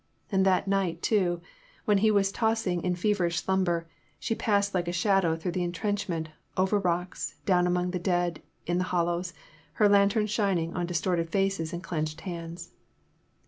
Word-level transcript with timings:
And 0.31 0.47
that 0.47 0.67
night 0.67 1.03
too, 1.03 1.41
when 1.85 1.99
he 1.99 2.09
was 2.09 2.31
tossing 2.31 2.81
in 2.81 2.95
feverish 2.95 3.39
slumber, 3.39 3.87
she 4.17 4.33
passed 4.33 4.73
like 4.73 4.87
a 4.87 4.91
shadow 4.91 5.35
through 5.35 5.51
the 5.51 5.61
intrenchment, 5.63 6.29
over 6.57 6.79
rocks, 6.79 7.35
down 7.45 7.67
among 7.67 7.91
the 7.91 7.99
dead 7.99 8.41
in 8.65 8.79
the 8.79 8.85
hollows, 8.85 9.31
her 9.73 9.87
lantern 9.87 10.25
shining 10.25 10.73
on 10.73 10.87
distorted 10.87 11.29
faces 11.29 11.71
and 11.71 11.83
clenched 11.83 12.21
hands. 12.21 12.71